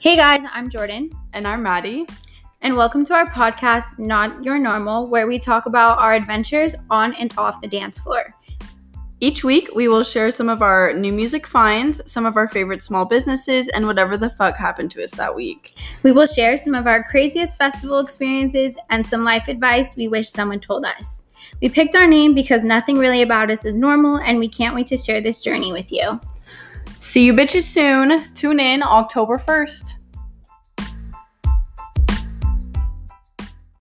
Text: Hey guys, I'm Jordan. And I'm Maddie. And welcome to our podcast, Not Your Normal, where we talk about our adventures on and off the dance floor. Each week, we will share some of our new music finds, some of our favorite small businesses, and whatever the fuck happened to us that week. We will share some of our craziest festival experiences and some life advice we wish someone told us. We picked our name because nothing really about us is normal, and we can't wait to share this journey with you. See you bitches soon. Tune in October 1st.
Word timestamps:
Hey 0.00 0.16
guys, 0.16 0.40
I'm 0.54 0.70
Jordan. 0.70 1.10
And 1.34 1.46
I'm 1.46 1.62
Maddie. 1.62 2.06
And 2.62 2.74
welcome 2.74 3.04
to 3.04 3.12
our 3.12 3.26
podcast, 3.26 3.98
Not 3.98 4.42
Your 4.42 4.58
Normal, 4.58 5.08
where 5.08 5.26
we 5.26 5.38
talk 5.38 5.66
about 5.66 6.00
our 6.00 6.14
adventures 6.14 6.74
on 6.88 7.12
and 7.16 7.30
off 7.36 7.60
the 7.60 7.68
dance 7.68 7.98
floor. 7.98 8.34
Each 9.20 9.44
week, 9.44 9.68
we 9.74 9.88
will 9.88 10.02
share 10.02 10.30
some 10.30 10.48
of 10.48 10.62
our 10.62 10.94
new 10.94 11.12
music 11.12 11.46
finds, 11.46 12.00
some 12.10 12.24
of 12.24 12.38
our 12.38 12.48
favorite 12.48 12.82
small 12.82 13.04
businesses, 13.04 13.68
and 13.68 13.86
whatever 13.86 14.16
the 14.16 14.30
fuck 14.30 14.56
happened 14.56 14.90
to 14.92 15.04
us 15.04 15.10
that 15.16 15.36
week. 15.36 15.74
We 16.02 16.12
will 16.12 16.24
share 16.24 16.56
some 16.56 16.74
of 16.74 16.86
our 16.86 17.04
craziest 17.04 17.58
festival 17.58 17.98
experiences 17.98 18.78
and 18.88 19.06
some 19.06 19.22
life 19.22 19.48
advice 19.48 19.96
we 19.96 20.08
wish 20.08 20.30
someone 20.30 20.60
told 20.60 20.86
us. 20.86 21.24
We 21.60 21.68
picked 21.68 21.94
our 21.94 22.06
name 22.06 22.32
because 22.32 22.64
nothing 22.64 22.96
really 22.96 23.20
about 23.20 23.50
us 23.50 23.66
is 23.66 23.76
normal, 23.76 24.16
and 24.16 24.38
we 24.38 24.48
can't 24.48 24.74
wait 24.74 24.86
to 24.86 24.96
share 24.96 25.20
this 25.20 25.42
journey 25.42 25.72
with 25.74 25.92
you. 25.92 26.18
See 26.98 27.24
you 27.24 27.32
bitches 27.32 27.62
soon. 27.62 28.32
Tune 28.34 28.60
in 28.60 28.82
October 28.82 29.38
1st. 29.38 29.99